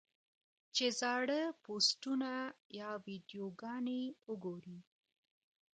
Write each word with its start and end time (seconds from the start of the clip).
چې 0.75 0.85
زاړۀ 0.99 1.41
پوسټونه 1.63 2.29
يا 2.79 2.89
ويډيوګانې 3.05 4.01
اوګوري- 4.27 4.77